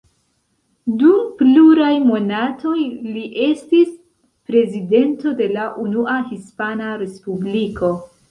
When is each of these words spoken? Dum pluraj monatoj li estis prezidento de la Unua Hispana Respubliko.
Dum 1.01 1.25
pluraj 1.41 1.89
monatoj 2.05 2.79
li 3.17 3.25
estis 3.49 3.91
prezidento 4.51 5.35
de 5.43 5.49
la 5.59 5.67
Unua 5.85 6.17
Hispana 6.33 6.89
Respubliko. 7.03 7.93